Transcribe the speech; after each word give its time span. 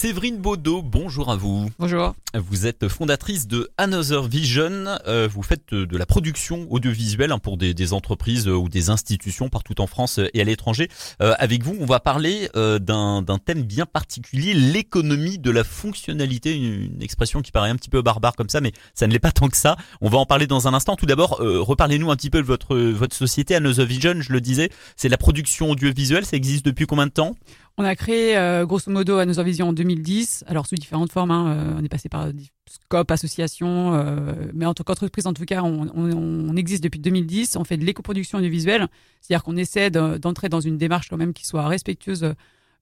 Séverine 0.00 0.38
Baudot, 0.38 0.80
bonjour 0.80 1.30
à 1.30 1.36
vous. 1.36 1.68
Bonjour. 1.78 2.14
Vous 2.32 2.66
êtes 2.66 2.88
fondatrice 2.88 3.46
de 3.46 3.68
Another 3.76 4.26
Vision. 4.26 4.86
Euh, 5.06 5.28
vous 5.30 5.42
faites 5.42 5.74
de 5.74 5.96
la 5.98 6.06
production 6.06 6.66
audiovisuelle 6.70 7.32
hein, 7.32 7.38
pour 7.38 7.58
des, 7.58 7.92
entreprises 7.92 8.48
euh, 8.48 8.54
ou 8.54 8.70
des 8.70 8.88
institutions 8.88 9.50
partout 9.50 9.78
en 9.78 9.86
France 9.86 10.18
et 10.32 10.40
à 10.40 10.44
l'étranger. 10.44 10.88
Euh, 11.20 11.34
avec 11.38 11.64
vous, 11.64 11.76
on 11.78 11.84
va 11.84 12.00
parler 12.00 12.48
d'un 12.54 13.38
thème 13.44 13.62
bien 13.62 13.84
particulier, 13.84 14.54
l'économie 14.54 15.38
de 15.38 15.50
la 15.50 15.64
fonctionnalité, 15.64 16.56
une, 16.56 17.02
expression 17.02 17.42
qui 17.42 17.52
paraît 17.52 17.68
un 17.68 17.76
petit 17.76 17.90
peu 17.90 18.00
barbare 18.00 18.36
comme 18.36 18.48
ça, 18.48 18.62
mais 18.62 18.72
ça 18.94 19.06
ne 19.06 19.12
l'est 19.12 19.18
pas 19.18 19.32
tant 19.32 19.48
que 19.48 19.56
ça. 19.56 19.76
On 20.00 20.08
va 20.08 20.16
en 20.16 20.24
parler 20.24 20.46
dans 20.46 20.66
un 20.66 20.72
instant. 20.72 20.96
Tout 20.96 21.04
d'abord, 21.04 21.40
reparlez-nous 21.40 22.10
un 22.10 22.16
petit 22.16 22.30
peu 22.30 22.40
de 22.40 22.46
votre, 22.46 22.74
votre 22.74 23.14
société, 23.14 23.54
Another 23.54 23.84
Vision. 23.84 24.14
Je 24.22 24.32
le 24.32 24.40
disais, 24.40 24.70
c'est 24.96 25.10
la 25.10 25.18
production 25.18 25.70
audiovisuelle. 25.70 26.24
Ça 26.24 26.38
existe 26.38 26.64
depuis 26.64 26.86
combien 26.86 27.06
de 27.06 27.12
temps? 27.12 27.34
On 27.80 27.84
a 27.84 27.96
créé 27.96 28.36
euh, 28.36 28.66
grosso 28.66 28.90
modo 28.90 29.16
à 29.16 29.24
nos 29.24 29.42
Vision 29.42 29.68
en 29.68 29.72
2010, 29.72 30.44
alors 30.46 30.66
sous 30.66 30.74
différentes 30.74 31.10
formes. 31.10 31.30
Hein, 31.30 31.56
euh, 31.56 31.78
on 31.78 31.82
est 31.84 31.88
passé 31.88 32.10
par 32.10 32.28
Scope, 32.68 33.10
association, 33.10 33.94
euh, 33.94 34.34
mais 34.52 34.66
en 34.66 34.74
tant 34.74 34.84
qu'entreprise, 34.84 35.26
en 35.26 35.32
tout 35.32 35.46
cas, 35.46 35.62
on, 35.62 36.56
existe 36.56 36.84
depuis 36.84 37.00
2010. 37.00 37.56
On 37.56 37.64
fait 37.64 37.78
de 37.78 37.84
l'éco-production 37.84 38.38
audiovisuelle, 38.38 38.88
c'est-à-dire 39.22 39.42
qu'on 39.42 39.56
essaie 39.56 39.90
d'entrer 39.90 40.50
dans 40.50 40.60
une 40.60 40.76
démarche 40.76 41.08
quand 41.08 41.16
même 41.16 41.32
qui 41.32 41.46
soit 41.46 41.66
respectueuse 41.66 42.34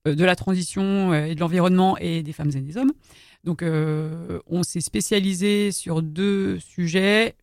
de 0.05 0.25
la 0.25 0.35
transition 0.35 1.13
et 1.13 1.33
de 1.33 1.39
l'environnement 1.39 1.97
et 1.97 2.21
des 2.21 2.33
femmes 2.33 2.51
et 2.53 2.61
des 2.61 2.75
hommes. 2.75 2.91
Donc, 3.45 3.63
on 3.63 4.63
s'est 4.63 4.81
spécialisé 4.81 5.71
sur 5.71 6.01
deux 6.01 6.59
sujets, 6.59 7.35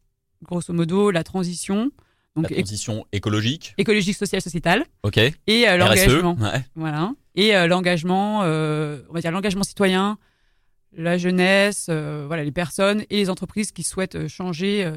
grosso 0.42 0.74
modo, 0.74 1.10
la 1.10 1.24
transition 1.24 1.90
donc, 2.36 2.50
la 2.50 2.56
transition 2.56 3.06
écologique. 3.12 3.74
Écologique, 3.78 4.14
sociale, 4.14 4.42
sociétale. 4.42 4.84
Ok. 5.02 5.16
Et 5.16 5.68
euh, 5.68 5.78
l'engagement. 5.78 6.36
Voilà. 6.74 7.12
Et 7.36 7.54
euh, 7.54 7.66
l'engagement, 7.66 8.42
euh, 8.42 9.00
on 9.10 9.14
va 9.14 9.20
dire 9.20 9.30
l'engagement 9.30 9.62
citoyen, 9.62 10.18
la 10.96 11.18
jeunesse, 11.18 11.90
voilà, 11.90 12.42
les 12.42 12.52
personnes 12.52 13.02
et 13.10 13.16
les 13.16 13.28
entreprises 13.28 13.70
qui 13.70 13.82
souhaitent 13.82 14.28
changer 14.28 14.90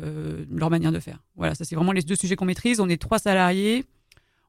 leur 0.50 0.70
manière 0.70 0.94
de 0.94 1.00
faire. 1.00 1.20
Voilà, 1.36 1.56
ça 1.56 1.66
c'est 1.66 1.76
vraiment 1.76 1.92
les 1.92 2.02
deux 2.02 2.16
sujets 2.16 2.38
qu'on 2.38 2.46
maîtrise. 2.46 2.80
On 2.80 2.88
est 2.88 3.02
trois 3.02 3.20
salariés, 3.20 3.84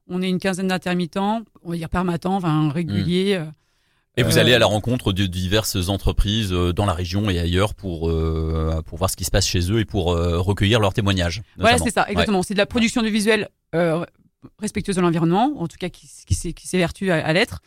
on 0.07 0.21
est 0.21 0.29
une 0.29 0.39
quinzaine 0.39 0.69
d'intermittents, 0.69 1.41
on 1.63 1.71
va 1.71 1.75
dire 1.75 1.89
permattents, 1.89 2.37
enfin 2.37 2.69
réguliers. 2.69 3.37
Hmm. 3.39 3.51
Et 4.15 4.23
vous 4.23 4.37
allez 4.37 4.53
à 4.53 4.59
la 4.59 4.65
rencontre 4.65 5.11
de 5.11 5.25
diverses 5.25 5.89
entreprises 5.89 6.51
dans 6.51 6.85
la 6.85 6.93
région 6.93 7.29
et 7.29 7.37
ailleurs 7.37 7.73
pour 7.73 8.09
pour 8.85 8.97
voir 8.97 9.09
ce 9.09 9.17
qui 9.17 9.25
se 9.25 9.31
passe 9.31 9.45
chez 9.45 9.71
eux 9.73 9.79
et 9.79 9.85
pour 9.85 10.05
recueillir 10.05 10.79
leurs 10.79 10.93
témoignages. 10.93 11.41
Voilà, 11.57 11.79
c'est 11.79 11.91
ça, 11.91 12.05
exactement. 12.07 12.43
C'est 12.43 12.53
de 12.53 12.59
la 12.59 12.65
production 12.65 13.01
de 13.01 13.09
visuels 13.09 13.49
euh, 13.75 14.05
respectueuse 14.59 14.95
de 14.95 15.01
l'environnement, 15.01 15.53
en 15.57 15.67
tout 15.67 15.77
cas 15.77 15.89
qui, 15.89 16.07
qui 16.25 16.67
s'évertue 16.67 17.11
à, 17.11 17.25
à 17.25 17.33
l'être. 17.33 17.61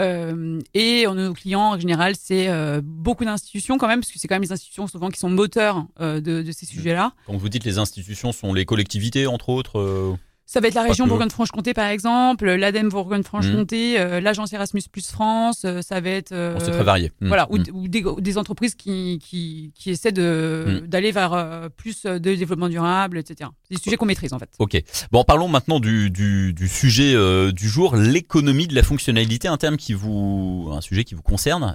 Euh, 0.00 0.58
et 0.74 1.06
nos 1.06 1.34
clients 1.34 1.74
en 1.74 1.78
général, 1.78 2.14
c'est 2.18 2.48
beaucoup 2.82 3.24
d'institutions 3.24 3.78
quand 3.78 3.88
même, 3.88 4.00
parce 4.00 4.12
que 4.12 4.18
c'est 4.18 4.28
quand 4.28 4.36
même 4.36 4.42
les 4.42 4.52
institutions 4.52 4.86
souvent 4.86 5.10
qui 5.10 5.18
sont 5.18 5.30
moteurs 5.30 5.86
de, 6.00 6.20
de, 6.20 6.52
ces 6.52 6.66
sujets-là. 6.66 7.12
Quand 7.26 7.36
vous 7.36 7.48
dites 7.48 7.64
les 7.64 7.78
institutions, 7.78 8.32
sont 8.32 8.54
les 8.54 8.64
collectivités 8.64 9.26
entre 9.26 9.50
autres 9.50 10.16
ça 10.52 10.60
va 10.60 10.68
être 10.68 10.74
la 10.74 10.82
région 10.82 11.06
Bourgogne-Franche-Comté 11.06 11.72
par 11.72 11.86
exemple, 11.86 12.46
l'ADEME 12.46 12.90
Bourgogne-Franche-Comté, 12.90 13.94
mmh. 13.94 14.00
euh, 14.00 14.20
l'agence 14.20 14.52
Erasmus 14.52 14.82
Plus 14.92 15.10
France, 15.10 15.62
euh, 15.64 15.80
ça 15.80 15.98
va 16.02 16.10
être 16.10 16.32
euh, 16.32 16.58
c'est 16.58 16.72
très 16.72 16.84
varié. 16.84 17.10
Mmh. 17.22 17.28
Voilà, 17.28 17.46
ou, 17.50 17.56
mmh. 17.56 17.88
des, 17.88 18.04
des, 18.18 18.36
entreprises 18.36 18.74
qui, 18.74 19.18
qui, 19.22 19.72
qui 19.74 19.90
essaient 19.90 20.12
de 20.12 20.82
d'aller 20.86 21.10
vers 21.10 21.70
plus 21.78 22.02
de 22.02 22.18
développement 22.18 22.68
durable, 22.68 23.16
etc. 23.16 23.48
C'est 23.62 23.76
des 23.76 23.80
sujets 23.80 23.96
qu'on 23.96 24.04
maîtrise 24.04 24.34
en 24.34 24.38
fait. 24.38 24.50
Ok. 24.58 24.76
Bon, 25.10 25.24
parlons 25.24 25.48
maintenant 25.48 25.80
du, 25.80 26.10
du, 26.10 26.52
du 26.52 26.68
sujet 26.68 27.14
du 27.52 27.68
jour, 27.68 27.96
l'économie 27.96 28.66
de 28.66 28.74
la 28.74 28.82
fonctionnalité, 28.82 29.48
un 29.48 29.56
terme 29.56 29.78
qui 29.78 29.94
vous, 29.94 30.70
un 30.70 30.82
sujet 30.82 31.04
qui 31.04 31.14
vous 31.14 31.22
concerne. 31.22 31.74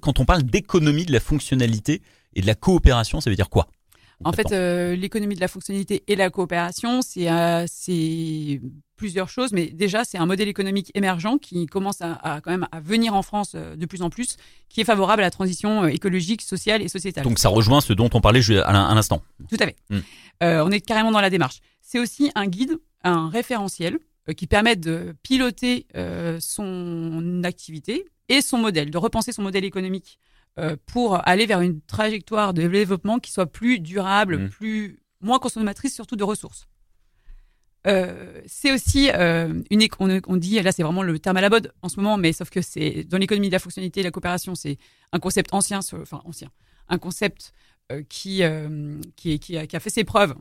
Quand 0.00 0.20
on 0.20 0.24
parle 0.24 0.42
d'économie 0.42 1.04
de 1.04 1.12
la 1.12 1.20
fonctionnalité 1.20 2.00
et 2.34 2.40
de 2.40 2.46
la 2.46 2.54
coopération, 2.54 3.20
ça 3.20 3.28
veut 3.28 3.36
dire 3.36 3.50
quoi? 3.50 3.68
En 4.24 4.32
fait, 4.32 4.52
euh, 4.52 4.96
l'économie 4.96 5.34
de 5.34 5.40
la 5.40 5.48
fonctionnalité 5.48 6.02
et 6.08 6.16
la 6.16 6.30
coopération, 6.30 7.00
euh, 7.18 7.64
c'est 7.68 8.60
plusieurs 8.96 9.28
choses, 9.28 9.52
mais 9.52 9.66
déjà, 9.66 10.04
c'est 10.04 10.16
un 10.16 10.24
modèle 10.24 10.48
économique 10.48 10.90
émergent 10.94 11.38
qui 11.40 11.66
commence 11.66 12.00
à, 12.00 12.40
quand 12.42 12.50
même 12.50 12.66
à 12.72 12.80
venir 12.80 13.14
en 13.14 13.22
France 13.22 13.52
euh, 13.54 13.76
de 13.76 13.84
plus 13.84 14.00
en 14.00 14.08
plus, 14.08 14.36
qui 14.70 14.80
est 14.80 14.84
favorable 14.84 15.22
à 15.22 15.26
la 15.26 15.30
transition 15.30 15.86
écologique, 15.86 16.40
sociale 16.40 16.80
et 16.80 16.88
sociétale. 16.88 17.24
Donc 17.24 17.38
ça 17.38 17.50
rejoint 17.50 17.80
ce 17.80 17.92
dont 17.92 18.08
on 18.14 18.20
parlait 18.20 18.40
à 18.64 18.94
l'instant. 18.94 19.22
Tout 19.50 19.56
à 19.60 19.66
fait. 19.66 19.76
Hmm. 19.90 20.00
on 20.42 20.70
est 20.70 20.80
carrément 20.80 21.12
dans 21.12 21.20
la 21.20 21.30
démarche. 21.30 21.60
C'est 21.82 21.98
aussi 21.98 22.30
un 22.34 22.46
guide, 22.46 22.78
un 23.04 23.28
référentiel 23.28 23.98
qui 24.36 24.46
permet 24.46 24.76
de 24.76 25.14
piloter 25.22 25.86
son 26.40 27.42
activité 27.44 28.06
et 28.28 28.40
son 28.40 28.58
modèle, 28.58 28.90
de 28.90 28.98
repenser 28.98 29.32
son 29.32 29.42
modèle 29.42 29.64
économique 29.64 30.18
pour 30.86 31.26
aller 31.28 31.46
vers 31.46 31.60
une 31.60 31.80
trajectoire 31.82 32.54
de 32.54 32.66
développement 32.66 33.18
qui 33.18 33.30
soit 33.30 33.46
plus 33.46 33.78
durable, 33.78 34.38
mmh. 34.38 34.48
plus 34.48 34.98
moins 35.20 35.38
consommatrice 35.38 35.94
surtout 35.94 36.16
de 36.16 36.24
ressources. 36.24 36.66
Euh, 37.86 38.40
c'est 38.46 38.72
aussi 38.72 39.10
euh, 39.14 39.62
une 39.70 39.86
on, 40.00 40.20
on, 40.26 40.36
dit 40.36 40.60
là 40.60 40.72
c'est 40.72 40.82
vraiment 40.82 41.04
le 41.04 41.18
terme 41.20 41.36
à 41.36 41.40
la 41.40 41.48
mode 41.48 41.72
en 41.82 41.88
ce 41.88 42.00
moment 42.00 42.16
mais 42.16 42.32
sauf 42.32 42.50
que 42.50 42.60
c'est 42.60 43.04
dans 43.04 43.16
l'économie 43.16 43.46
de 43.46 43.52
la 43.52 43.60
fonctionnalité 43.60 44.00
et 44.00 44.02
de 44.02 44.08
la 44.08 44.10
coopération 44.10 44.56
c'est 44.56 44.76
un 45.12 45.20
concept 45.20 45.54
ancien 45.54 45.78
enfin 45.78 46.20
ancien 46.24 46.48
un 46.88 46.98
concept 46.98 47.52
qui, 48.08 48.42
qui, 49.14 49.38
qui, 49.38 49.56
a, 49.56 49.66
qui, 49.68 49.76
a, 49.76 49.80
fait 49.80 49.90
ses 49.90 50.02
preuves 50.02 50.34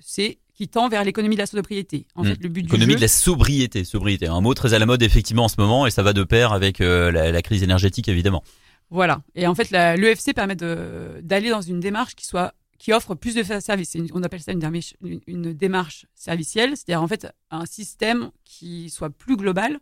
c'est 0.00 0.38
qui 0.54 0.68
tend 0.68 0.88
vers 0.88 1.04
l'économie 1.04 1.36
de 1.36 1.40
la 1.40 1.46
sobriété. 1.46 2.06
En 2.14 2.22
fait, 2.22 2.34
mmh. 2.34 2.42
le 2.42 2.48
but 2.48 2.62
l'économie 2.62 2.96
de 2.96 3.00
la 3.00 3.08
sobriété, 3.08 3.84
sobriété, 3.84 4.26
un 4.26 4.40
mot 4.40 4.54
très 4.54 4.72
à 4.72 4.78
la 4.78 4.86
mode 4.86 5.02
effectivement 5.02 5.44
en 5.44 5.48
ce 5.48 5.56
moment 5.58 5.86
et 5.86 5.90
ça 5.90 6.02
va 6.02 6.14
de 6.14 6.22
pair 6.22 6.54
avec 6.54 6.78
la, 6.78 7.10
la, 7.10 7.42
crise 7.42 7.62
énergétique 7.62 8.08
évidemment. 8.08 8.42
Voilà. 8.90 9.22
Et 9.34 9.46
en 9.46 9.54
fait, 9.54 9.70
l'EFC 9.70 10.34
permet 10.34 10.56
d'aller 10.56 11.50
dans 11.50 11.62
une 11.62 11.80
démarche 11.80 12.14
qui 12.14 12.26
soit 12.26 12.54
qui 12.78 12.94
offre 12.94 13.14
plus 13.14 13.34
de 13.34 13.42
services. 13.42 13.94
on 14.14 14.22
appelle 14.22 14.40
ça 14.40 14.52
une 14.52 15.52
démarche, 15.52 16.06
servicielle, 16.14 16.70
c'est-à-dire 16.78 17.02
en 17.02 17.08
fait 17.08 17.30
un 17.50 17.66
système 17.66 18.30
qui 18.44 18.88
soit 18.88 19.10
plus 19.10 19.36
global, 19.36 19.80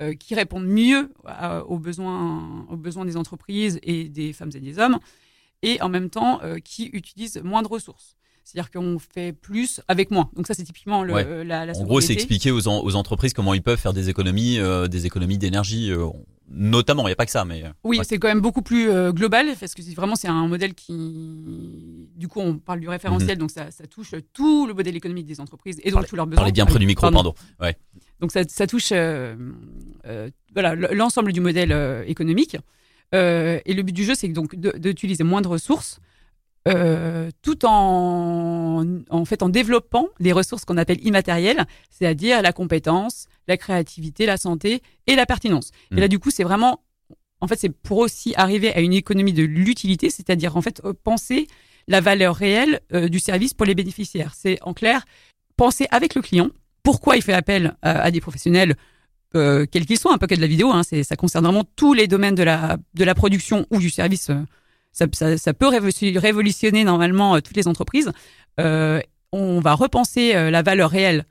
euh, 0.00 0.14
qui 0.14 0.36
réponde 0.36 0.64
mieux 0.64 1.12
aux, 1.66 1.78
besoins, 1.80 2.66
aux 2.70 2.76
besoins 2.76 3.04
des 3.04 3.16
entreprises 3.16 3.80
et 3.82 4.08
des 4.08 4.32
femmes 4.32 4.52
et 4.54 4.60
des 4.60 4.78
hommes, 4.78 5.00
et 5.62 5.82
en 5.82 5.88
même 5.88 6.08
temps 6.08 6.40
euh, 6.42 6.58
qui 6.58 6.86
utilise 6.92 7.38
moins 7.42 7.62
de 7.62 7.68
ressources. 7.68 8.16
C'est-à-dire 8.52 8.70
qu'on 8.70 8.98
fait 8.98 9.32
plus 9.32 9.80
avec 9.88 10.10
moins. 10.10 10.30
Donc 10.34 10.46
ça, 10.46 10.54
c'est 10.54 10.64
typiquement 10.64 11.02
le, 11.02 11.42
la, 11.42 11.66
la, 11.66 11.76
En 11.76 11.84
gros, 11.84 12.00
c'est 12.00 12.12
expliquer 12.12 12.50
aux, 12.50 12.66
aux, 12.68 12.94
entreprises 12.96 13.32
comment 13.32 13.54
ils 13.54 13.62
peuvent 13.62 13.78
faire 13.78 13.92
des 13.92 14.08
économies, 14.08 14.58
euh, 14.58 14.88
des 14.88 15.06
économies 15.06 15.38
d'énergie 15.38 15.92
notamment, 16.50 17.04
il 17.04 17.06
n'y 17.06 17.12
a 17.12 17.16
pas 17.16 17.26
que 17.26 17.30
ça, 17.30 17.44
mais. 17.44 17.64
Euh, 17.64 17.68
oui, 17.84 18.00
c'est 18.02 18.18
quand 18.18 18.28
même 18.28 18.40
beaucoup 18.40 18.62
plus 18.62 18.90
euh, 18.90 19.12
global, 19.12 19.46
parce 19.58 19.74
que 19.74 19.82
vraiment, 19.94 20.16
c'est 20.16 20.28
un 20.28 20.48
modèle 20.48 20.74
qui. 20.74 22.08
Du 22.16 22.28
coup, 22.28 22.40
on 22.40 22.58
parle 22.58 22.80
du 22.80 22.88
référentiel, 22.88 23.36
mhm. 23.36 23.38
donc 23.38 23.50
ça, 23.50 23.68
touche 23.88 24.14
tout 24.32 24.66
le 24.66 24.74
modèle 24.74 24.96
économique 24.96 25.26
des 25.26 25.40
entreprises 25.40 25.80
et 25.82 25.90
donc 25.90 26.06
tous 26.06 26.16
leurs 26.16 26.26
besoins. 26.26 26.42
Parlez 26.42 26.52
bien 26.52 26.66
près 26.66 26.78
du 26.78 26.86
micro, 26.86 27.10
pardon. 27.10 27.34
Ouais. 27.60 27.76
Donc 28.20 28.32
ça, 28.32 28.66
touche 28.66 28.90
euh, 28.92 29.36
voilà, 30.52 30.74
l'ensemble 30.74 31.32
du 31.32 31.40
modèle 31.40 32.04
économique. 32.06 32.56
et 33.12 33.74
le 33.74 33.82
but 33.82 33.92
du 33.92 34.04
jeu, 34.04 34.14
c'est 34.14 34.28
donc 34.28 34.56
d'utiliser 34.56 35.24
moins 35.24 35.40
de 35.40 35.48
ressources 35.48 36.00
euh, 36.68 37.30
tout 37.40 37.64
en, 37.64 38.84
en 39.08 39.24
fait 39.24 39.42
en 39.42 39.48
développant 39.48 40.08
les 40.18 40.32
ressources 40.32 40.66
qu'on 40.66 40.76
appelle 40.76 41.04
immatérielles, 41.06 41.64
c'est-à-dire 41.90 42.42
la 42.42 42.52
compétence, 42.52 43.28
la 43.48 43.56
créativité, 43.56 44.26
la 44.26 44.36
santé 44.36 44.82
et 45.06 45.16
la 45.16 45.24
pertinence. 45.24 45.70
Et 45.90 46.00
là, 46.00 46.06
mmh. 46.06 46.08
du 46.10 46.18
coup, 46.18 46.30
c'est 46.30 46.44
vraiment, 46.44 46.82
en 47.40 47.46
fait, 47.46 47.58
c'est 47.58 47.70
pour 47.70 47.98
aussi 47.98 48.34
arriver 48.36 48.74
à 48.74 48.80
une 48.80 48.92
économie 48.92 49.32
de 49.32 49.42
l'utilité, 49.42 50.10
c'est-à-dire 50.10 50.56
en 50.56 50.60
fait 50.60 50.82
penser 51.02 51.46
la 51.88 52.02
valeur 52.02 52.36
réelle 52.36 52.80
euh, 52.92 53.08
du 53.08 53.20
service 53.20 53.54
pour 53.54 53.64
les 53.64 53.74
bénéficiaires. 53.74 54.34
C'est 54.36 54.58
en 54.60 54.74
clair 54.74 55.04
penser 55.56 55.86
avec 55.90 56.14
le 56.14 56.20
client 56.22 56.50
pourquoi 56.82 57.16
il 57.16 57.22
fait 57.22 57.34
appel 57.34 57.76
à, 57.82 58.10
des 58.10 58.20
professionnels. 58.20 58.76
Euh, 59.34 59.66
quels 59.70 59.86
qu'ils 59.86 59.98
soient, 59.98 60.12
un 60.12 60.18
peu 60.18 60.26
que 60.26 60.34
de 60.34 60.40
la 60.40 60.46
vidéo, 60.46 60.70
hein, 60.72 60.82
ça 60.82 61.16
concerne 61.16 61.44
vraiment 61.44 61.64
tous 61.76 61.92
les 61.92 62.06
domaines 62.06 62.34
de 62.34 62.42
la, 62.42 62.78
de 62.94 63.04
la 63.04 63.14
production 63.14 63.66
ou 63.70 63.78
du 63.78 63.90
service 63.90 64.30
ça, 64.92 65.06
ça, 65.38 65.54
peut 65.54 65.68
révolutionner 65.68 66.84
normalement 66.84 67.36
euh, 67.36 67.40
toutes 67.40 67.56
les 67.56 67.68
entreprises. 67.68 68.10
Euh, 68.58 69.00
on 69.32 69.60
va 69.60 69.74
repenser 69.74 70.34
euh, 70.34 70.50
la 70.50 70.62
valeur 70.62 70.90
réelle 70.90 71.24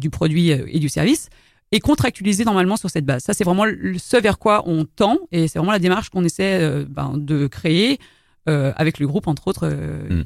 du 0.00 0.10
produit 0.10 0.50
et 0.50 0.78
du 0.78 0.90
service 0.90 1.30
et 1.70 1.80
contractualiser 1.80 2.44
normalement 2.44 2.76
sur 2.76 2.90
cette 2.90 3.06
base. 3.06 3.22
Ça, 3.22 3.32
c'est 3.32 3.42
vraiment 3.42 3.64
ce 3.64 4.20
vers 4.20 4.38
quoi 4.38 4.64
on 4.66 4.84
tend 4.84 5.16
et 5.30 5.48
c'est 5.48 5.58
vraiment 5.58 5.72
la 5.72 5.78
démarche 5.78 6.10
qu'on 6.10 6.24
essaie 6.24 6.84
ben, 6.90 7.14
de 7.16 7.46
créer 7.46 7.98
avec 8.44 8.98
le 8.98 9.06
groupe, 9.06 9.28
entre 9.28 9.48
autres. 9.48 9.66
Hmm. 9.70 10.24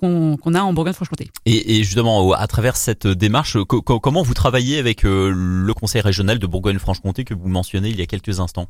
qu'on 0.00 0.54
a 0.54 0.62
en 0.62 0.72
Bourgogne-Franche-Comté. 0.72 1.30
Et, 1.46 1.78
et, 1.78 1.84
justement, 1.84 2.32
à 2.32 2.48
travers 2.48 2.74
cette 2.74 3.06
démarche, 3.06 3.56
comment 3.62 4.22
vous 4.24 4.34
travaillez 4.34 4.80
avec 4.80 5.04
le 5.04 5.72
Conseil 5.74 6.00
régional 6.00 6.40
de 6.40 6.46
Bourgogne-Franche-Comté 6.48 7.22
que 7.22 7.34
vous 7.34 7.48
mentionnez 7.48 7.90
il 7.90 8.00
y 8.00 8.02
a 8.02 8.06
quelques 8.06 8.40
instants? 8.40 8.66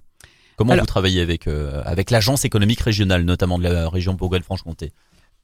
Comment 0.56 0.76
vous 0.76 0.86
travaillez 0.86 1.20
avec, 1.20 1.46
euh, 1.46 1.82
avec 1.84 2.10
l'agence 2.10 2.44
économique 2.44 2.80
régionale, 2.80 3.22
notamment 3.22 3.58
de 3.58 3.64
la 3.64 3.88
région 3.88 4.14
Bourgogne-Franche-Comté? 4.14 4.92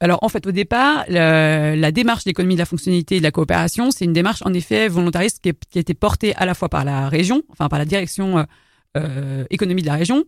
Alors 0.01 0.19
en 0.21 0.29
fait 0.29 0.47
au 0.47 0.51
départ, 0.51 1.03
la, 1.09 1.91
démarche 1.91 2.23
d'économie 2.23 2.55
de 2.55 2.59
la 2.59 2.65
fonctionnalité 2.65 3.17
et 3.17 3.19
de 3.19 3.23
la 3.23 3.31
coopération, 3.31 3.91
c'est 3.91 4.05
une 4.05 4.13
démarche 4.13 4.41
en 4.45 4.53
effet 4.53 4.87
volontariste 4.87 5.41
qui, 5.41 5.49
a 5.49 5.79
été 5.79 5.93
portée 5.93 6.33
à 6.35 6.45
la 6.45 6.53
fois 6.53 6.69
par 6.69 6.85
la 6.85 7.09
région, 7.09 7.43
enfin 7.49 7.67
par 7.67 7.79
la 7.79 7.85
direction 7.85 8.37
euh, 8.37 8.43
euh, 8.97 9.43
économie 9.49 9.81
de 9.81 9.87
la 9.87 9.95
région, 9.95 10.23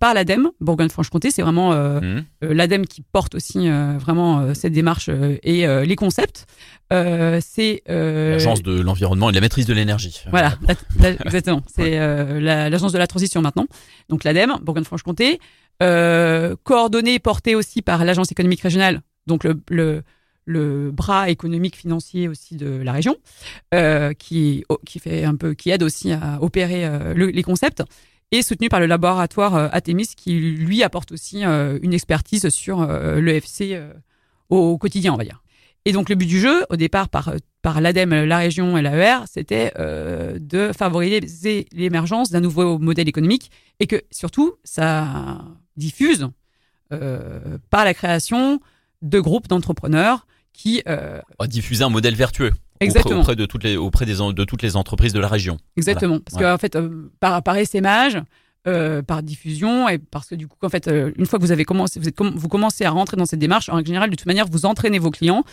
par 0.00 0.12
l'ADEME, 0.14 0.50
Bourgogne-Franche-Comté. 0.60 1.30
C'est 1.30 1.42
vraiment 1.42 1.72
Mmh. 1.72 2.24
l'ADEME 2.42 2.86
qui 2.86 3.02
porte 3.02 3.34
aussi 3.34 3.68
vraiment 3.98 4.54
cette 4.54 4.72
démarche 4.72 5.08
et 5.42 5.66
les 5.86 5.96
concepts. 5.96 6.46
c'est 6.90 7.82
l'agence 7.86 8.62
de 8.62 8.80
l'environnement 8.80 9.28
et 9.28 9.32
de 9.32 9.36
la 9.36 9.40
maîtrise 9.40 9.66
de 9.66 9.74
l'énergie. 9.74 10.20
Voilà, 10.30 10.54
la- 10.98 11.10
la- 11.10 11.16
exactement. 11.24 11.62
C'est 11.66 11.98
euh, 11.98 12.40
la- 12.40 12.70
l'agence 12.70 12.92
de 12.92 12.98
la 12.98 13.06
transition 13.06 13.40
maintenant. 13.42 13.66
Donc 14.08 14.24
l'ADEME, 14.24 14.56
Bourgogne-Franche-Comté, 14.62 15.38
euh, 15.82 16.56
coordonnée 16.64 17.14
et 17.14 17.18
portée 17.20 17.54
aussi 17.54 17.82
par 17.82 18.04
l'agence 18.04 18.32
économique 18.32 18.60
régionale, 18.62 19.02
donc 19.28 19.44
le, 19.44 19.60
le, 19.70 20.02
le 20.44 20.90
bras 20.90 21.30
économique 21.30 21.76
financier 21.76 22.26
aussi 22.26 22.56
de 22.56 22.68
la 22.82 22.92
région, 22.92 23.16
euh, 23.74 24.12
qui, 24.14 24.64
qui 24.86 24.98
fait 24.98 25.24
un 25.24 25.36
peu, 25.36 25.54
qui 25.54 25.70
aide 25.70 25.82
aussi 25.84 26.10
à 26.12 26.38
opérer 26.42 26.84
euh, 26.84 27.14
le- 27.14 27.28
les 27.28 27.42
concepts, 27.44 27.82
et 28.32 28.42
soutenu 28.42 28.68
par 28.68 28.80
le 28.80 28.86
laboratoire 28.86 29.54
euh, 29.54 29.68
Atemis, 29.72 30.08
qui 30.16 30.32
lui 30.38 30.82
apporte 30.82 31.12
aussi 31.12 31.44
euh, 31.44 31.78
une 31.82 31.94
expertise 31.94 32.48
sur 32.48 32.82
euh, 32.82 33.20
l'EFC 33.20 33.72
euh, 33.72 33.92
au 34.50 34.78
quotidien, 34.78 35.14
on 35.14 35.16
va 35.16 35.24
dire. 35.24 35.42
Et 35.84 35.92
donc 35.92 36.10
le 36.10 36.16
but 36.16 36.26
du 36.26 36.38
jeu, 36.38 36.66
au 36.68 36.76
départ 36.76 37.08
par, 37.08 37.32
par 37.62 37.80
l'ADEME, 37.80 38.24
la 38.24 38.38
région 38.38 38.76
et 38.76 38.82
l'AER, 38.82 39.20
c'était 39.26 39.72
euh, 39.78 40.38
de 40.38 40.70
favoriser 40.76 41.66
l'émergence 41.72 42.30
d'un 42.30 42.40
nouveau 42.40 42.78
modèle 42.78 43.08
économique 43.08 43.50
et 43.80 43.86
que 43.86 44.02
surtout 44.10 44.54
ça 44.64 45.38
diffuse 45.76 46.28
euh, 46.92 47.58
par 47.70 47.84
la 47.84 47.94
création 47.94 48.60
de 49.00 49.20
groupes 49.20 49.48
d'entrepreneurs 49.48 50.26
qui 50.58 50.82
euh, 50.88 51.20
va 51.38 51.46
diffuser 51.46 51.84
un 51.84 51.88
modèle 51.88 52.14
vertueux 52.16 52.48
auprès, 52.48 52.86
exactement 52.86 53.20
auprès 53.20 53.36
de 53.36 53.46
toutes 53.46 53.62
les 53.64 53.76
auprès 53.76 54.04
des 54.06 54.14
de 54.16 54.44
toutes 54.44 54.62
les 54.62 54.74
entreprises 54.76 55.12
de 55.12 55.20
la 55.20 55.28
région. 55.28 55.56
Exactement. 55.76 56.18
Parce 56.18 56.42
qu'en 56.42 56.58
fait, 56.58 56.74
euh, 56.76 57.10
par, 57.20 57.42
par 57.44 57.56
essaimage, 57.56 58.18
euh, 58.66 59.00
par 59.02 59.22
diffusion, 59.22 59.88
et 59.88 59.98
parce 59.98 60.26
que 60.28 60.34
du 60.34 60.48
coup, 60.48 60.56
en 60.62 60.68
fait, 60.68 60.88
euh, 60.88 61.12
une 61.16 61.26
fois 61.26 61.38
que 61.38 61.44
vous 61.44 61.52
avez 61.52 61.64
commencé, 61.64 62.00
vous, 62.00 62.08
êtes 62.08 62.16
com- 62.16 62.32
vous 62.34 62.48
commencez 62.48 62.84
à 62.84 62.90
rentrer 62.90 63.16
dans 63.16 63.24
cette 63.24 63.38
démarche, 63.38 63.68
en 63.68 63.82
général, 63.84 64.10
de 64.10 64.16
toute 64.16 64.26
manière, 64.26 64.46
vous 64.46 64.66
entraînez 64.66 64.98
vos 64.98 65.10
clients. 65.12 65.44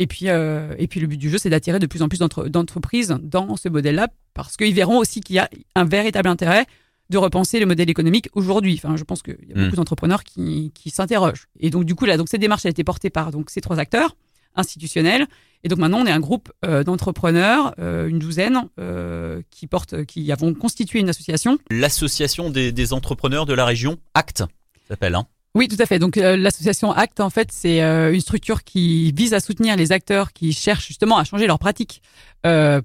Et 0.00 0.06
puis, 0.06 0.28
euh, 0.28 0.74
et 0.78 0.86
puis 0.88 0.98
le 1.00 1.06
but 1.08 1.16
du 1.18 1.28
jeu, 1.28 1.38
c'est 1.38 1.50
d'attirer 1.50 1.78
de 1.78 1.86
plus 1.86 2.02
en 2.02 2.08
plus 2.08 2.18
d'entre- 2.20 2.48
d'entreprises 2.48 3.14
dans 3.22 3.56
ce 3.56 3.68
modèle-là, 3.68 4.08
parce 4.32 4.56
qu'ils 4.56 4.72
verront 4.74 4.96
aussi 4.98 5.20
qu'il 5.20 5.36
y 5.36 5.40
a 5.40 5.50
un 5.74 5.84
véritable 5.84 6.28
intérêt 6.28 6.64
de 7.10 7.18
repenser 7.18 7.58
le 7.58 7.66
modèle 7.66 7.90
économique 7.90 8.28
aujourd'hui. 8.34 8.74
Enfin, 8.82 8.96
je 8.96 9.02
pense 9.04 9.22
qu'il 9.22 9.36
y 9.48 9.52
a 9.52 9.56
Mm. 9.58 9.64
beaucoup 9.64 9.76
d'entrepreneurs 9.76 10.22
qui, 10.24 10.70
qui 10.74 10.90
s'interrogent. 10.90 11.48
Et 11.58 11.70
donc, 11.70 11.84
du 11.84 11.94
coup, 11.94 12.04
là, 12.06 12.16
donc 12.16 12.28
cette 12.28 12.40
démarche 12.40 12.64
a 12.66 12.68
été 12.68 12.84
portée 12.84 13.10
par 13.10 13.30
donc 13.32 13.50
ces 13.50 13.60
trois 13.60 13.78
acteurs 13.78 14.14
institutionnels. 14.58 15.26
Et 15.64 15.68
donc 15.68 15.78
maintenant, 15.78 15.98
on 16.00 16.06
est 16.06 16.12
un 16.12 16.20
groupe 16.20 16.52
euh, 16.64 16.84
d'entrepreneurs, 16.84 17.74
euh, 17.78 18.06
une 18.06 18.18
douzaine, 18.18 18.68
euh, 18.78 19.42
qui 19.50 19.66
portent, 19.66 20.04
qui 20.04 20.30
avons 20.30 20.54
constitué 20.54 21.00
une 21.00 21.08
association. 21.08 21.58
L'association 21.70 22.50
des, 22.50 22.70
des 22.70 22.92
entrepreneurs 22.92 23.46
de 23.46 23.54
la 23.54 23.64
région, 23.64 23.98
ACT, 24.14 24.44
s'appelle. 24.86 25.14
Hein. 25.14 25.26
Oui, 25.54 25.66
tout 25.66 25.76
à 25.80 25.86
fait. 25.86 25.98
Donc 25.98 26.16
l'association 26.16 26.92
ACT, 26.92 27.20
en 27.20 27.30
fait, 27.30 27.48
c'est 27.50 27.80
une 27.80 28.20
structure 28.20 28.62
qui 28.62 29.10
vise 29.12 29.34
à 29.34 29.40
soutenir 29.40 29.76
les 29.76 29.90
acteurs 29.90 30.32
qui 30.32 30.52
cherchent 30.52 30.86
justement 30.86 31.16
à 31.18 31.24
changer 31.24 31.48
leurs 31.48 31.58
pratiques 31.58 32.02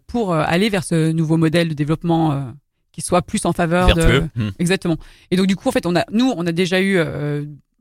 pour 0.08 0.34
aller 0.34 0.70
vers 0.70 0.84
ce 0.84 1.12
nouveau 1.12 1.38
modèle 1.38 1.68
de 1.68 1.74
développement 1.76 2.52
qui 2.92 3.02
soit 3.02 3.22
plus 3.22 3.46
en 3.46 3.54
faveur 3.54 3.94
de. 3.94 4.24
Hmm. 4.36 4.52
Exactement. 4.58 4.98
Et 5.30 5.36
donc 5.36 5.46
du 5.46 5.56
coup, 5.56 5.70
en 5.70 5.72
fait, 5.72 5.86
on 5.86 5.96
a, 5.96 6.06
nous, 6.12 6.34
on 6.36 6.48
a 6.48 6.52
déjà 6.52 6.82
eu 6.82 6.98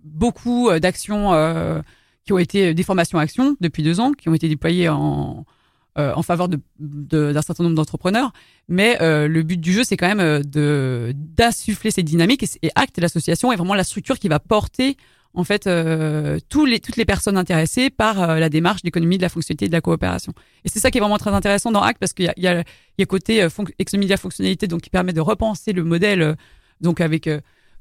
beaucoup 0.04 0.70
d'actions 0.78 1.32
euh, 1.34 1.80
qui 2.24 2.32
ont 2.32 2.38
été 2.38 2.74
des 2.74 2.82
formations 2.82 3.18
actions 3.18 3.56
depuis 3.60 3.82
deux 3.82 4.00
ans, 4.00 4.12
qui 4.12 4.28
ont 4.28 4.34
été 4.34 4.48
déployées 4.48 4.88
en 4.88 5.44
euh, 5.98 6.12
en 6.14 6.22
faveur 6.22 6.48
d'un 6.78 7.42
certain 7.42 7.64
nombre 7.64 7.76
d'entrepreneurs. 7.76 8.32
Mais 8.66 8.96
euh, 9.02 9.28
le 9.28 9.42
but 9.42 9.60
du 9.60 9.74
jeu, 9.74 9.84
c'est 9.84 9.98
quand 9.98 10.08
même 10.08 10.20
euh, 10.20 10.42
de 10.42 11.12
d'insuffler 11.14 11.90
ces 11.90 12.02
dynamiques. 12.02 12.42
Et, 12.44 12.68
et 12.68 12.70
Act, 12.76 12.98
l'association, 12.98 13.52
est 13.52 13.56
vraiment 13.56 13.74
la 13.74 13.84
structure 13.84 14.18
qui 14.18 14.28
va 14.28 14.38
porter 14.38 14.96
en 15.34 15.44
fait 15.44 15.66
euh, 15.66 16.38
tous 16.48 16.66
les 16.66 16.80
toutes 16.80 16.96
les 16.96 17.04
personnes 17.04 17.36
intéressées 17.36 17.90
par 17.90 18.20
euh, 18.20 18.38
la 18.38 18.48
démarche 18.48 18.82
d'économie 18.82 19.16
de 19.16 19.22
la 19.22 19.28
fonctionnalité 19.28 19.66
et 19.66 19.68
de 19.68 19.72
la 19.72 19.80
coopération. 19.80 20.32
Et 20.64 20.68
c'est 20.68 20.78
ça 20.78 20.90
qui 20.90 20.98
est 20.98 21.00
vraiment 21.00 21.18
très 21.18 21.32
intéressant 21.32 21.70
dans 21.70 21.82
Act 21.82 21.98
parce 21.98 22.12
qu'il 22.12 22.26
y 22.26 22.28
a, 22.28 22.34
il 22.36 22.42
y 22.42 22.48
a, 22.48 22.64
y 22.98 23.02
a 23.02 23.06
côté 23.06 23.42
euh, 23.42 23.48
économie 23.78 24.06
de 24.06 24.16
fonctionnalité 24.16 24.66
donc 24.66 24.82
qui 24.82 24.90
permet 24.90 25.12
de 25.12 25.20
repenser 25.20 25.72
le 25.72 25.84
modèle 25.84 26.22
euh, 26.22 26.34
donc 26.80 27.00
avec 27.00 27.28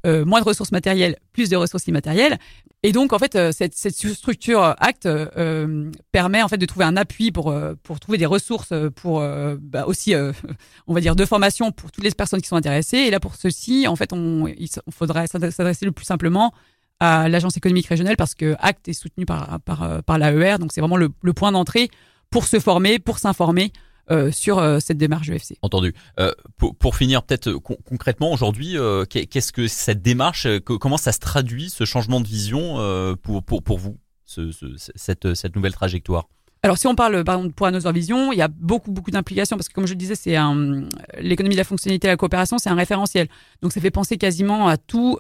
euh, 0.05 0.21
euh, 0.21 0.25
moins 0.25 0.39
de 0.39 0.45
ressources 0.45 0.71
matérielles, 0.71 1.17
plus 1.33 1.49
de 1.49 1.55
ressources 1.55 1.87
immatérielles. 1.87 2.37
Et 2.83 2.91
donc, 2.91 3.13
en 3.13 3.19
fait, 3.19 3.35
euh, 3.35 3.51
cette, 3.51 3.75
cette 3.75 3.95
structure 3.95 4.63
euh, 4.63 4.73
Act 4.79 5.05
euh, 5.05 5.91
permet 6.11 6.41
en 6.41 6.47
fait 6.47 6.57
de 6.57 6.65
trouver 6.65 6.85
un 6.85 6.97
appui 6.97 7.31
pour 7.31 7.51
euh, 7.51 7.75
pour 7.83 7.99
trouver 7.99 8.17
des 8.17 8.25
ressources 8.25 8.71
euh, 8.71 8.89
pour 8.89 9.21
euh, 9.21 9.55
bah, 9.59 9.85
aussi, 9.85 10.15
euh, 10.15 10.31
on 10.87 10.93
va 10.93 11.01
dire, 11.01 11.15
de 11.15 11.25
formation 11.25 11.71
pour 11.71 11.91
toutes 11.91 12.03
les 12.03 12.11
personnes 12.11 12.41
qui 12.41 12.47
sont 12.47 12.55
intéressées. 12.55 12.97
Et 12.97 13.11
là, 13.11 13.19
pour 13.19 13.35
ceci, 13.35 13.87
en 13.87 13.95
fait, 13.95 14.13
on, 14.13 14.47
il 14.47 14.69
faudrait 14.89 15.27
s'adresser 15.27 15.85
le 15.85 15.91
plus 15.91 16.05
simplement 16.05 16.53
à 16.99 17.29
l'agence 17.29 17.57
économique 17.57 17.87
régionale 17.87 18.15
parce 18.15 18.35
que 18.35 18.55
Act 18.59 18.87
est 18.87 18.93
soutenu 18.93 19.25
par 19.25 19.59
par 19.61 19.83
euh, 19.83 20.01
par 20.01 20.17
l'AER, 20.17 20.57
donc 20.59 20.71
c'est 20.71 20.81
vraiment 20.81 20.97
le, 20.97 21.09
le 21.21 21.33
point 21.33 21.51
d'entrée 21.51 21.89
pour 22.29 22.45
se 22.45 22.59
former, 22.59 22.97
pour 22.99 23.19
s'informer 23.19 23.73
euh, 24.09 24.31
sur 24.31 24.59
euh, 24.59 24.79
cette 24.79 24.97
démarche 24.97 25.29
EFC. 25.29 25.57
Entendu. 25.61 25.93
Euh, 26.19 26.31
pour, 26.57 26.75
pour 26.75 26.95
finir, 26.95 27.23
peut-être 27.23 27.47
euh, 27.49 27.59
con- 27.59 27.77
concrètement 27.85 28.31
aujourd'hui, 28.31 28.77
euh, 28.77 29.05
qu'est- 29.05 29.27
qu'est-ce 29.27 29.51
que 29.51 29.67
cette 29.67 30.01
démarche, 30.01 30.45
euh, 30.47 30.59
que- 30.59 30.73
comment 30.73 30.97
ça 30.97 31.11
se 31.11 31.19
traduit 31.19 31.69
ce 31.69 31.85
changement 31.85 32.19
de 32.21 32.27
vision 32.27 32.79
euh, 32.79 33.15
pour 33.15 33.43
pour 33.43 33.61
pour 33.63 33.77
vous, 33.77 33.97
ce, 34.25 34.51
ce- 34.51 34.75
cette 34.95 35.33
cette 35.35 35.55
nouvelle 35.55 35.73
trajectoire? 35.73 36.27
Alors, 36.63 36.77
si 36.77 36.85
on 36.85 36.93
parle, 36.93 37.23
par 37.23 37.37
exemple, 37.37 37.55
pour 37.55 37.65
Another 37.65 37.91
Vision, 37.91 38.31
il 38.31 38.37
y 38.37 38.41
a 38.43 38.47
beaucoup, 38.47 38.91
beaucoup 38.91 39.09
d'implications 39.09 39.57
parce 39.57 39.67
que, 39.67 39.73
comme 39.73 39.87
je 39.87 39.93
le 39.93 39.97
disais, 39.97 40.13
c'est 40.13 40.35
un, 40.35 40.87
l'économie 41.17 41.55
de 41.55 41.59
la 41.59 41.63
fonctionnalité 41.63 42.05
et 42.07 42.11
la 42.11 42.17
coopération, 42.17 42.59
c'est 42.59 42.69
un 42.69 42.75
référentiel. 42.75 43.29
Donc, 43.63 43.71
ça 43.73 43.81
fait 43.81 43.89
penser 43.89 44.17
quasiment 44.19 44.67
à 44.67 44.77
tout, 44.77 45.17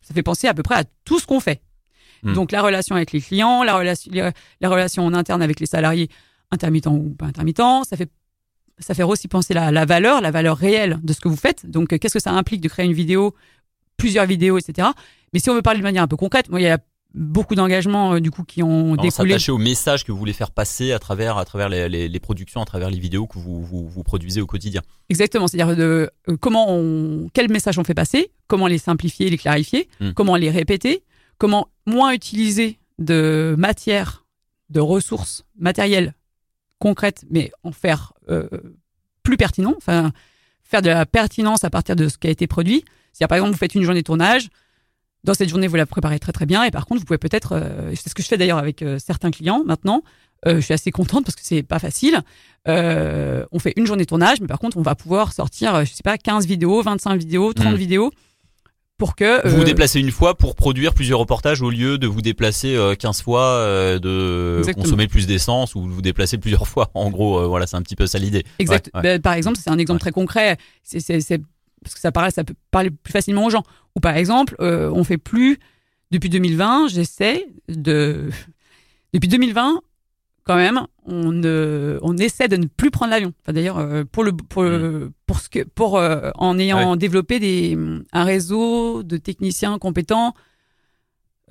ça 0.00 0.14
fait 0.14 0.22
penser 0.22 0.46
à 0.48 0.54
peu 0.54 0.62
près 0.62 0.76
à 0.76 0.84
tout 1.04 1.18
ce 1.18 1.26
qu'on 1.26 1.40
fait. 1.40 1.60
Hmm. 2.22 2.34
Donc, 2.34 2.52
la 2.52 2.62
relation 2.62 2.94
avec 2.94 3.10
les 3.10 3.20
clients, 3.20 3.64
la 3.64 3.76
relation, 3.76 4.12
la 4.60 4.68
relation 4.68 5.04
en 5.04 5.12
interne 5.12 5.42
avec 5.42 5.58
les 5.58 5.66
salariés, 5.66 6.08
intermittents 6.52 6.94
ou 6.94 7.10
pas 7.10 7.26
intermittents, 7.26 7.82
ça 7.84 7.96
fait, 7.96 8.10
ça 8.78 8.94
fait 8.94 9.02
aussi 9.02 9.26
penser 9.28 9.54
la, 9.54 9.70
la 9.70 9.84
valeur, 9.84 10.20
la 10.20 10.30
valeur 10.30 10.56
réelle 10.56 10.98
de 11.02 11.12
ce 11.12 11.20
que 11.20 11.28
vous 11.28 11.36
faites. 11.36 11.68
Donc, 11.68 11.92
euh, 11.92 11.98
qu'est-ce 11.98 12.14
que 12.14 12.20
ça 12.22 12.32
implique 12.32 12.60
de 12.60 12.68
créer 12.68 12.86
une 12.86 12.92
vidéo, 12.92 13.34
plusieurs 13.96 14.26
vidéos, 14.26 14.58
etc. 14.58 14.88
Mais 15.32 15.40
si 15.40 15.50
on 15.50 15.54
veut 15.54 15.62
parler 15.62 15.78
de 15.80 15.84
manière 15.84 16.02
un 16.04 16.08
peu 16.08 16.16
concrète, 16.16 16.48
moi, 16.50 16.60
il 16.60 16.64
y 16.64 16.68
a 16.68 16.78
beaucoup 17.14 17.54
d'engagements, 17.54 18.14
euh, 18.14 18.20
du 18.20 18.30
coup, 18.30 18.42
qui 18.42 18.62
ont 18.62 18.92
On 18.92 18.96
découlé. 18.96 19.10
s'attacher 19.10 19.52
au 19.52 19.58
message 19.58 20.04
que 20.04 20.12
vous 20.12 20.18
voulez 20.18 20.32
faire 20.32 20.50
passer 20.50 20.92
à 20.92 20.98
travers 20.98 21.36
à 21.36 21.44
travers 21.44 21.68
les, 21.68 21.88
les, 21.88 22.08
les 22.08 22.20
productions, 22.20 22.62
à 22.62 22.64
travers 22.64 22.88
les 22.90 22.98
vidéos 22.98 23.26
que 23.26 23.38
vous 23.38 23.62
vous, 23.62 23.86
vous 23.86 24.02
produisez 24.02 24.40
au 24.40 24.46
quotidien. 24.46 24.80
Exactement, 25.10 25.46
c'est-à-dire 25.46 25.76
de 25.76 26.10
euh, 26.28 26.36
comment 26.40 26.66
on, 26.70 27.28
quel 27.34 27.50
message 27.50 27.78
on 27.78 27.84
fait 27.84 27.92
passer, 27.94 28.30
comment 28.46 28.66
les 28.66 28.78
simplifier, 28.78 29.28
les 29.28 29.36
clarifier, 29.38 29.88
Mm. 30.00 30.12
comment 30.12 30.36
les 30.36 30.50
répéter, 30.50 31.02
comment 31.38 31.68
moins 31.86 32.12
utiliser 32.14 32.78
de 32.98 33.54
matière, 33.58 34.24
de 34.70 34.80
ressources 34.80 35.44
matérielles 35.58 36.14
concrètes, 36.82 37.24
mais 37.30 37.52
en 37.62 37.70
faire 37.70 38.12
euh, 38.28 38.48
plus 39.22 39.36
pertinent, 39.36 39.74
enfin 39.76 40.12
faire 40.64 40.82
de 40.82 40.90
la 40.90 41.06
pertinence 41.06 41.62
à 41.64 41.70
partir 41.70 41.94
de 41.94 42.08
ce 42.08 42.18
qui 42.18 42.26
a 42.26 42.30
été 42.30 42.46
produit. 42.48 42.84
C'est-à-dire 43.12 43.28
par 43.28 43.36
exemple 43.36 43.52
vous 43.52 43.58
faites 43.58 43.74
une 43.76 43.84
journée 43.84 44.00
de 44.00 44.06
tournage, 44.06 44.48
dans 45.22 45.34
cette 45.34 45.48
journée 45.48 45.68
vous 45.68 45.76
la 45.76 45.86
préparez 45.86 46.18
très 46.18 46.32
très 46.32 46.46
bien, 46.46 46.64
et 46.64 46.72
par 46.72 46.86
contre 46.86 47.00
vous 47.00 47.04
pouvez 47.06 47.18
peut-être, 47.18 47.52
euh, 47.52 47.92
c'est 47.94 48.08
ce 48.08 48.14
que 48.14 48.22
je 48.22 48.28
fais 48.28 48.36
d'ailleurs 48.36 48.58
avec 48.58 48.82
euh, 48.82 48.98
certains 48.98 49.30
clients 49.30 49.62
maintenant. 49.64 50.02
Euh, 50.44 50.56
je 50.56 50.60
suis 50.60 50.74
assez 50.74 50.90
contente 50.90 51.24
parce 51.24 51.36
que 51.36 51.42
c'est 51.44 51.62
pas 51.62 51.78
facile. 51.78 52.20
On 52.66 53.58
fait 53.60 53.74
une 53.76 53.86
journée 53.86 54.02
de 54.02 54.08
tournage, 54.08 54.40
mais 54.40 54.48
par 54.48 54.58
contre, 54.58 54.76
on 54.76 54.82
va 54.82 54.96
pouvoir 54.96 55.32
sortir, 55.32 55.84
je 55.84 55.92
sais 55.92 56.02
pas, 56.02 56.18
15 56.18 56.46
vidéos, 56.46 56.82
25 56.82 57.16
vidéos, 57.16 57.52
30 57.52 57.74
Mm. 57.74 57.76
vidéos 57.76 58.10
pour 58.98 59.16
que. 59.16 59.46
Vous 59.48 59.56
vous 59.56 59.62
euh, 59.62 59.64
déplacez 59.64 60.00
une 60.00 60.10
fois 60.10 60.36
pour 60.36 60.54
produire 60.54 60.94
plusieurs 60.94 61.18
reportages 61.18 61.60
au 61.62 61.70
lieu 61.70 61.98
de 61.98 62.06
vous 62.06 62.22
déplacer 62.22 62.76
euh, 62.76 62.94
15 62.94 63.22
fois, 63.22 63.42
euh, 63.42 63.98
de 63.98 64.58
Exactement. 64.58 64.84
consommer 64.84 65.08
plus 65.08 65.26
d'essence 65.26 65.74
ou 65.74 65.86
de 65.86 65.92
vous 65.92 66.02
déplacer 66.02 66.38
plusieurs 66.38 66.66
fois. 66.68 66.90
En 66.94 67.10
gros, 67.10 67.38
euh, 67.40 67.46
voilà, 67.46 67.66
c'est 67.66 67.76
un 67.76 67.82
petit 67.82 67.96
peu 67.96 68.06
ça 68.06 68.18
l'idée. 68.18 68.44
Exact. 68.58 68.90
Ouais, 68.94 68.98
ouais. 69.00 69.02
Ben, 69.02 69.22
par 69.22 69.32
exemple, 69.34 69.58
c'est 69.62 69.70
un 69.70 69.78
exemple 69.78 69.96
Ouais. 69.96 70.00
très 70.00 70.12
concret. 70.12 70.56
C'est, 70.82 71.00
parce 71.82 71.94
que 71.94 72.00
ça 72.00 72.12
parle, 72.12 72.30
ça 72.30 72.44
peut 72.44 72.54
parler 72.70 72.90
plus 72.90 73.12
facilement 73.12 73.44
aux 73.46 73.50
gens. 73.50 73.64
Ou 73.96 74.00
par 74.00 74.16
exemple, 74.16 74.54
euh, 74.60 74.90
on 74.94 75.02
fait 75.04 75.18
plus 75.18 75.58
depuis 76.12 76.30
2020. 76.30 76.88
J'essaie 76.88 77.44
de 77.68 78.30
depuis 79.14 79.28
2020 79.28 79.80
quand 80.44 80.56
même, 80.56 80.80
on 81.06 81.32
ne, 81.32 81.98
on 82.02 82.16
essaie 82.16 82.48
de 82.48 82.56
ne 82.56 82.66
plus 82.66 82.90
prendre 82.90 83.10
l'avion. 83.12 83.32
Enfin, 83.42 83.52
d'ailleurs, 83.52 83.78
euh, 83.78 84.04
pour 84.10 84.24
le, 84.24 84.32
pour, 84.32 84.62
le- 84.64 85.12
pour 85.26 85.38
ce 85.40 85.48
que, 85.48 85.62
pour 85.64 85.98
euh, 85.98 86.30
en 86.34 86.58
ayant 86.58 86.96
développé 86.96 87.38
des, 87.38 87.78
un 88.12 88.24
réseau 88.24 89.02
de 89.02 89.16
techniciens 89.16 89.78
compétents 89.78 90.34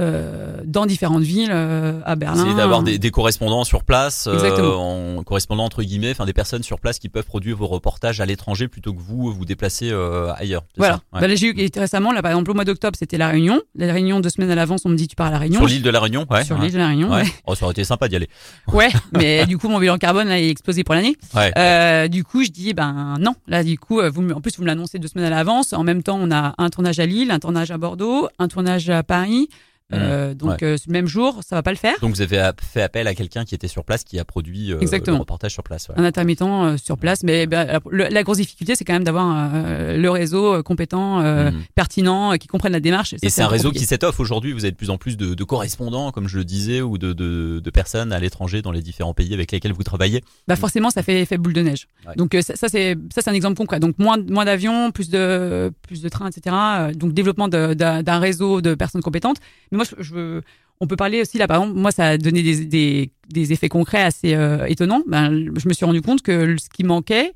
euh, 0.01 0.57
dans 0.65 0.85
différentes 0.85 1.23
villes 1.23 1.51
euh, 1.51 1.99
à 2.05 2.15
Berlin. 2.15 2.45
C'est 2.47 2.55
d'avoir 2.55 2.83
des, 2.83 2.97
des, 2.97 3.11
correspondants 3.11 3.63
sur 3.63 3.83
place, 3.83 4.27
euh, 4.27 4.75
en 4.75 5.23
correspondants 5.23 5.65
entre 5.65 5.83
guillemets, 5.83 6.11
enfin 6.11 6.25
des 6.25 6.33
personnes 6.33 6.63
sur 6.63 6.79
place 6.79 6.99
qui 6.99 7.09
peuvent 7.09 7.25
produire 7.25 7.57
vos 7.57 7.67
reportages 7.67 8.21
à 8.21 8.25
l'étranger 8.25 8.67
plutôt 8.67 8.93
que 8.93 8.99
vous 8.99 9.31
vous 9.31 9.45
déplacer 9.45 9.89
euh, 9.91 10.33
ailleurs. 10.35 10.63
Voilà. 10.77 11.01
Ouais. 11.13 11.21
Bah, 11.21 11.35
j'ai 11.35 11.47
eu 11.47 11.69
récemment, 11.75 12.11
là, 12.11 12.21
par 12.21 12.31
exemple, 12.31 12.51
au 12.51 12.53
mois 12.53 12.65
d'octobre, 12.65 12.97
c'était 12.97 13.17
la 13.17 13.29
Réunion. 13.29 13.61
La 13.75 13.91
Réunion, 13.93 14.19
deux 14.19 14.29
semaines 14.29 14.51
à 14.51 14.55
l'avance, 14.55 14.81
on 14.85 14.89
me 14.89 14.95
dit 14.95 15.07
tu 15.07 15.15
pars 15.15 15.27
à 15.27 15.31
la 15.31 15.39
Réunion. 15.39 15.59
Sur 15.59 15.67
l'île 15.67 15.83
de 15.83 15.89
la 15.89 15.99
Réunion, 15.99 16.25
ouais. 16.29 16.43
Sur 16.43 16.57
l'île 16.57 16.73
de 16.73 16.77
la 16.77 16.87
Réunion. 16.87 17.11
Ouais. 17.11 17.23
Oh, 17.45 17.55
ça 17.55 17.65
aurait 17.65 17.73
été 17.73 17.83
sympa 17.83 18.07
d'y 18.07 18.15
aller. 18.15 18.29
Ouais, 18.67 18.89
mais 19.11 19.45
du 19.45 19.57
coup, 19.57 19.67
mon 19.67 19.79
bilan 19.79 19.97
carbone 19.97 20.27
là, 20.27 20.39
est 20.39 20.49
explosé 20.49 20.83
pour 20.83 20.95
l'année. 20.95 21.15
Ouais. 21.35 22.09
du 22.09 22.23
coup, 22.23 22.43
je 22.43 22.49
dis 22.49 22.73
ben 22.73 23.17
non. 23.19 23.35
Là, 23.47 23.63
du 23.63 23.77
coup, 23.77 24.01
vous, 24.01 24.31
en 24.31 24.41
plus, 24.41 24.57
vous 24.57 24.63
me 24.63 24.67
l'annoncez 24.67 24.99
deux 24.99 25.07
semaines 25.07 25.27
à 25.27 25.29
l'avance. 25.29 25.73
En 25.73 25.83
même 25.83 26.03
temps, 26.03 26.17
on 26.19 26.31
a 26.31 26.55
un 26.57 26.69
tournage 26.69 26.99
à 26.99 27.05
Lille, 27.05 27.31
un 27.31 27.39
tournage 27.39 27.71
à 27.71 27.77
Bordeaux, 27.77 28.27
un 28.39 28.47
tournage 28.47 28.89
à 28.89 29.03
Paris. 29.03 29.49
Euh, 29.93 30.33
donc 30.33 30.51
ouais. 30.51 30.63
euh, 30.63 30.77
même 30.87 31.07
jour, 31.07 31.39
ça 31.45 31.55
va 31.55 31.63
pas 31.63 31.71
le 31.71 31.77
faire. 31.77 31.95
Donc 32.01 32.15
vous 32.15 32.21
avez 32.21 32.51
fait 32.61 32.81
appel 32.81 33.07
à 33.07 33.15
quelqu'un 33.15 33.45
qui 33.45 33.55
était 33.55 33.67
sur 33.67 33.83
place, 33.83 34.03
qui 34.03 34.19
a 34.19 34.25
produit 34.25 34.71
euh, 34.71 34.79
Exactement. 34.79 35.17
le 35.17 35.21
reportage 35.21 35.51
sur 35.51 35.63
place. 35.63 35.89
Ouais. 35.89 35.95
Un 35.97 36.03
intermittent 36.03 36.43
sur 36.77 36.97
place, 36.97 37.23
mais 37.23 37.47
bah, 37.47 37.79
le, 37.89 38.07
la 38.09 38.23
grosse 38.23 38.37
difficulté, 38.37 38.75
c'est 38.75 38.85
quand 38.85 38.93
même 38.93 39.03
d'avoir 39.03 39.51
le 39.53 40.09
réseau 40.09 40.63
compétent, 40.63 41.19
mmh. 41.21 41.53
pertinent, 41.75 42.37
qui 42.37 42.47
comprenne 42.47 42.71
la 42.71 42.79
démarche. 42.79 43.13
Et, 43.21 43.29
c'est 43.29 43.41
un 43.41 43.47
réseau 43.47 43.69
compliqué. 43.69 43.85
qui 43.85 43.89
s'étoffe 43.89 44.19
aujourd'hui. 44.19 44.53
Vous 44.53 44.65
avez 44.65 44.71
de 44.71 44.77
plus 44.77 44.89
en 44.89 44.97
plus 44.97 45.17
de, 45.17 45.33
de 45.33 45.43
correspondants, 45.43 46.11
comme 46.11 46.27
je 46.27 46.37
le 46.37 46.45
disais, 46.45 46.81
ou 46.81 46.97
de, 46.97 47.13
de, 47.13 47.59
de 47.59 47.69
personnes 47.69 48.13
à 48.13 48.19
l'étranger 48.19 48.61
dans 48.61 48.71
les 48.71 48.81
différents 48.81 49.13
pays 49.13 49.33
avec 49.33 49.51
lesquels 49.51 49.73
vous 49.73 49.83
travaillez. 49.83 50.23
Bah 50.47 50.55
forcément, 50.55 50.89
ça 50.89 51.03
fait 51.03 51.21
effet 51.21 51.37
boule 51.37 51.53
de 51.53 51.61
neige. 51.61 51.87
Donc 52.17 52.35
ça, 52.41 52.55
ça 52.55 52.67
c'est 52.69 52.95
ça 53.13 53.21
c'est 53.21 53.29
un 53.29 53.33
exemple 53.33 53.57
concret. 53.57 53.79
Donc 53.79 53.97
moins 53.99 54.17
moins 54.29 54.45
d'avions, 54.45 54.91
plus 54.91 55.09
de 55.09 55.71
plus 55.81 56.01
de 56.01 56.09
trains, 56.09 56.29
etc. 56.29 56.55
Donc 56.95 57.13
développement 57.13 57.47
d'un 57.47 58.19
réseau 58.19 58.61
de 58.61 58.75
personnes 58.75 59.01
compétentes. 59.01 59.37
Mais 59.71 59.77
moi, 59.81 59.85
je, 59.97 60.03
je 60.03 60.13
veux 60.13 60.41
on 60.81 60.87
peut 60.87 60.95
parler 60.95 61.21
aussi 61.21 61.37
là, 61.37 61.47
par 61.47 61.61
exemple, 61.61 61.79
moi, 61.79 61.91
ça 61.91 62.07
a 62.07 62.17
donné 62.17 62.41
des, 62.41 62.65
des, 62.65 63.11
des 63.29 63.53
effets 63.53 63.69
concrets 63.69 64.01
assez 64.01 64.33
euh, 64.33 64.65
étonnants. 64.65 65.03
Ben, 65.05 65.29
je 65.55 65.67
me 65.67 65.73
suis 65.73 65.85
rendu 65.85 66.01
compte 66.01 66.23
que 66.23 66.57
ce 66.57 66.69
qui 66.69 66.83
manquait, 66.83 67.33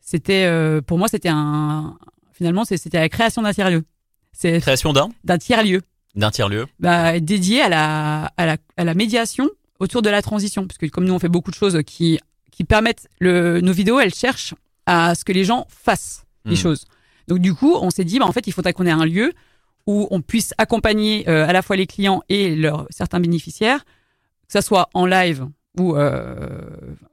c'était, 0.00 0.46
euh, 0.46 0.80
pour 0.82 0.98
moi, 0.98 1.06
c'était 1.06 1.28
un, 1.28 1.96
finalement, 2.32 2.64
c'était 2.64 2.98
la 2.98 3.08
création 3.08 3.40
d'un 3.42 3.52
tiers 3.52 3.70
lieu. 3.70 3.84
C'est 4.32 4.60
création 4.60 4.92
d'un 4.92 5.10
d'un 5.22 5.38
tiers 5.38 5.62
lieu. 5.62 5.82
D'un 6.16 6.32
tiers 6.32 6.48
lieu. 6.48 6.66
Bah, 6.80 7.20
dédié 7.20 7.62
à 7.62 7.68
la, 7.68 8.32
à 8.36 8.46
la, 8.46 8.56
à 8.76 8.82
la 8.82 8.94
médiation 8.94 9.48
autour 9.78 10.02
de 10.02 10.10
la 10.10 10.20
transition, 10.20 10.66
parce 10.66 10.78
que 10.78 10.86
comme 10.86 11.04
nous, 11.04 11.14
on 11.14 11.20
fait 11.20 11.28
beaucoup 11.28 11.52
de 11.52 11.56
choses 11.56 11.80
qui, 11.86 12.18
qui 12.50 12.64
permettent 12.64 13.08
le, 13.20 13.60
nos 13.60 13.72
vidéos, 13.72 14.00
elles 14.00 14.14
cherchent 14.14 14.54
à 14.86 15.14
ce 15.14 15.24
que 15.24 15.32
les 15.32 15.44
gens 15.44 15.68
fassent 15.70 16.24
mmh. 16.44 16.50
les 16.50 16.56
choses. 16.56 16.84
Donc 17.28 17.38
du 17.38 17.54
coup, 17.54 17.76
on 17.80 17.90
s'est 17.90 18.04
dit, 18.04 18.18
bah, 18.18 18.26
en 18.26 18.32
fait, 18.32 18.48
il 18.48 18.52
faudrait 18.52 18.72
qu'on 18.72 18.86
ait 18.86 18.90
un 18.90 19.06
lieu 19.06 19.32
où 19.88 20.06
on 20.10 20.20
puisse 20.20 20.52
accompagner 20.58 21.26
euh, 21.28 21.48
à 21.48 21.52
la 21.54 21.62
fois 21.62 21.74
les 21.74 21.86
clients 21.86 22.22
et 22.28 22.54
leurs 22.54 22.86
certains 22.90 23.20
bénéficiaires, 23.20 23.86
que 23.86 24.52
ça 24.52 24.60
soit 24.60 24.90
en 24.92 25.06
live 25.06 25.46
ou 25.78 25.96
euh, 25.96 26.60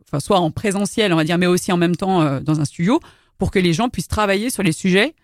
enfin 0.05 0.20
soit 0.20 0.41
en 0.41 0.51
présentiel, 0.51 1.13
on 1.13 1.15
va 1.15 1.24
dire, 1.24 1.38
mais 1.38 1.46
aussi 1.46 1.72
en 1.72 1.77
même 1.77 1.96
temps 1.96 2.22
euh, 2.22 2.41
dans 2.41 2.60
un 2.60 2.65
studio, 2.65 3.00
pour 3.38 3.50
que 3.50 3.60
les 3.60 3.72
gens 3.72 3.88
puissent 3.88 4.10
travailler 4.10 4.50
sur 4.50 4.62
les 4.62 4.74
sujets 4.74 5.15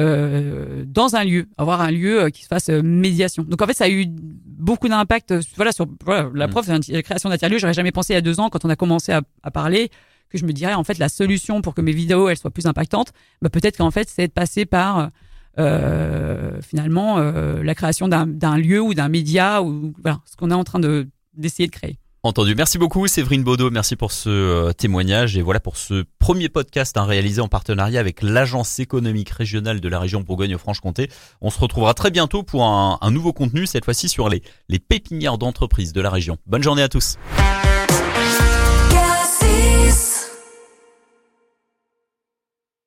euh, 0.00 0.84
dans 0.86 1.16
un 1.16 1.24
lieu, 1.24 1.48
avoir 1.56 1.80
un 1.80 1.90
lieu 1.90 2.28
qui 2.28 2.42
se 2.42 2.48
fasse 2.48 2.68
médiation. 2.68 3.42
Donc 3.42 3.62
en 3.62 3.66
fait, 3.66 3.72
ça 3.72 3.84
a 3.84 3.88
eu 3.88 4.04
beaucoup 4.06 4.88
d'impact. 4.88 5.34
Voilà 5.56 5.72
sur 5.72 5.86
voilà, 6.04 6.30
la 6.34 6.46
preuve, 6.46 6.66
c'est 6.66 6.92
la 6.92 7.02
création 7.02 7.30
d'un 7.30 7.38
tiers 7.38 7.48
lieu. 7.48 7.58
J'aurais 7.58 7.72
jamais 7.72 7.90
pensé 7.90 8.12
il 8.12 8.16
y 8.16 8.18
a 8.18 8.20
deux 8.22 8.38
ans 8.38 8.50
quand 8.50 8.66
on 8.66 8.70
a 8.70 8.76
commencé 8.76 9.12
à, 9.12 9.22
à 9.42 9.50
parler 9.50 9.90
que 10.28 10.36
je 10.36 10.44
me 10.44 10.52
dirais 10.52 10.74
en 10.74 10.84
fait 10.84 10.98
la 10.98 11.08
solution 11.08 11.62
pour 11.62 11.72
que 11.72 11.80
mes 11.80 11.92
vidéos 11.92 12.28
elles 12.28 12.36
soient 12.36 12.50
plus 12.50 12.66
impactantes, 12.66 13.14
bah, 13.40 13.48
peut-être 13.48 13.78
qu'en 13.78 13.90
fait 13.90 14.10
c'est 14.14 14.26
de 14.26 14.32
passer 14.32 14.66
par 14.66 15.10
euh, 15.58 16.60
finalement 16.62 17.18
euh, 17.18 17.62
la 17.62 17.74
création 17.74 18.08
d'un 18.08 18.56
lieu 18.56 18.80
ou 18.80 18.94
d'un 18.94 19.08
média 19.08 19.62
ou 19.62 19.92
voilà 20.02 20.20
ce 20.24 20.36
qu'on 20.36 20.50
est 20.50 20.54
en 20.54 20.64
train 20.64 20.78
de 20.78 21.08
d'essayer 21.36 21.66
de 21.66 21.72
créer. 21.72 21.98
Entendu. 22.24 22.56
Merci 22.56 22.78
beaucoup 22.78 23.06
Séverine 23.06 23.44
Baudot, 23.44 23.70
merci 23.70 23.94
pour 23.94 24.10
ce 24.10 24.28
euh, 24.28 24.72
témoignage 24.72 25.36
et 25.36 25.42
voilà 25.42 25.60
pour 25.60 25.76
ce 25.76 26.04
premier 26.18 26.48
podcast 26.48 26.96
hein, 26.96 27.04
réalisé 27.04 27.40
en 27.40 27.46
partenariat 27.48 28.00
avec 28.00 28.22
l'agence 28.22 28.80
économique 28.80 29.30
régionale 29.30 29.80
de 29.80 29.88
la 29.88 30.00
région 30.00 30.20
Bourgogne-Franche-Comté. 30.20 31.10
On 31.40 31.50
se 31.50 31.60
retrouvera 31.60 31.94
très 31.94 32.10
bientôt 32.10 32.42
pour 32.42 32.64
un, 32.64 32.98
un 33.00 33.10
nouveau 33.12 33.32
contenu, 33.32 33.66
cette 33.66 33.84
fois-ci 33.84 34.08
sur 34.08 34.28
les, 34.28 34.42
les 34.68 34.80
pépinières 34.80 35.38
d'entreprises 35.38 35.92
de 35.92 36.00
la 36.00 36.10
région. 36.10 36.38
Bonne 36.46 36.62
journée 36.62 36.82
à 36.82 36.88
tous. 36.88 37.16